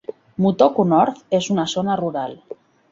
Mutoko 0.45 0.85
North 0.95 1.39
és 1.41 1.53
una 1.57 1.69
zona 1.77 2.01
rural. 2.05 2.39